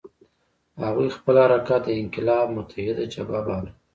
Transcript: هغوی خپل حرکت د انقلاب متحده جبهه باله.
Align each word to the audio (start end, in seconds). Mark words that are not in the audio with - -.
هغوی 0.83 1.07
خپل 1.17 1.35
حرکت 1.43 1.81
د 1.85 1.89
انقلاب 2.01 2.45
متحده 2.57 3.03
جبهه 3.13 3.41
باله. 3.47 3.71